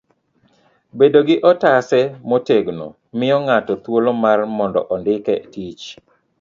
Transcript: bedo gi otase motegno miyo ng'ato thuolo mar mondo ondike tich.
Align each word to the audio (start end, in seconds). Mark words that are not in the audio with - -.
bedo 0.97 1.19
gi 1.27 1.35
otase 1.51 2.01
motegno 2.29 2.87
miyo 3.17 3.37
ng'ato 3.45 3.73
thuolo 3.83 4.11
mar 4.23 4.39
mondo 4.57 4.79
ondike 4.93 5.35
tich. 5.51 5.85